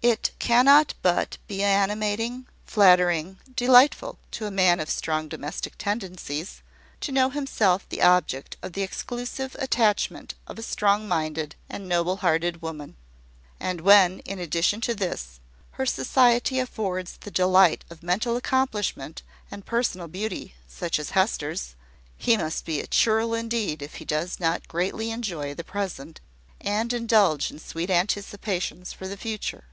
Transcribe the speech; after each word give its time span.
It 0.00 0.30
cannot 0.38 0.94
but 1.02 1.38
be 1.48 1.60
animating, 1.60 2.46
flattering, 2.64 3.40
delightful 3.56 4.20
to 4.30 4.46
a 4.46 4.50
man 4.50 4.78
of 4.78 4.88
strong 4.88 5.28
domestic 5.28 5.74
tendencies, 5.76 6.62
to 7.00 7.10
know 7.10 7.30
himself 7.30 7.86
the 7.88 8.00
object 8.00 8.56
of 8.62 8.74
the 8.74 8.82
exclusive 8.82 9.56
attachment 9.58 10.34
of 10.46 10.56
a 10.56 10.62
strong 10.62 11.08
minded 11.08 11.56
and 11.68 11.88
noble 11.88 12.18
hearted 12.18 12.62
woman: 12.62 12.94
and 13.58 13.80
when, 13.80 14.20
in 14.20 14.38
addition 14.38 14.80
to 14.82 14.94
this, 14.94 15.40
her 15.72 15.84
society 15.84 16.60
affords 16.60 17.16
the 17.16 17.30
delight 17.32 17.84
of 17.90 18.04
mental 18.04 18.36
accomplishment 18.36 19.22
and 19.50 19.66
personal 19.66 20.06
beauty, 20.06 20.54
such 20.68 21.00
as 21.00 21.10
Hester's, 21.10 21.74
he 22.16 22.36
must 22.36 22.64
be 22.64 22.78
a 22.78 22.86
churl 22.86 23.34
indeed 23.34 23.82
if 23.82 23.96
he 23.96 24.04
does 24.04 24.38
not 24.38 24.68
greatly 24.68 25.10
enjoy 25.10 25.54
the 25.54 25.64
present, 25.64 26.20
and 26.60 26.92
indulge 26.92 27.50
in 27.50 27.58
sweet 27.58 27.90
anticipations 27.90 28.92
for 28.92 29.08
the 29.08 29.16
future. 29.16 29.64